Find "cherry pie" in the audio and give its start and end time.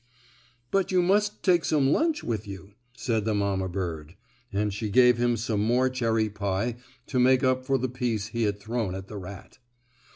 5.91-6.77